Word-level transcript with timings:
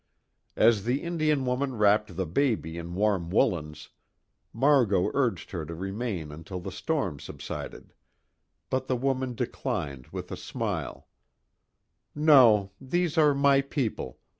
As 0.55 0.83
the 0.83 1.03
Indian 1.03 1.45
woman 1.45 1.77
wrapped 1.77 2.17
the 2.17 2.25
baby 2.25 2.75
in 2.75 2.95
warm 2.95 3.29
woolens, 3.29 3.89
Margot 4.51 5.11
urged 5.13 5.51
her 5.51 5.63
to 5.63 5.75
remain 5.75 6.31
until 6.31 6.59
the 6.59 6.71
storm 6.71 7.19
subsided, 7.19 7.93
but 8.71 8.87
the 8.87 8.97
woman 8.97 9.35
declined 9.35 10.07
with 10.07 10.31
a 10.31 10.37
smile: 10.37 11.07
"No. 12.15 12.71
These 12.81 13.15
are 13.19 13.35
my 13.35 13.61
people. 13.61 14.17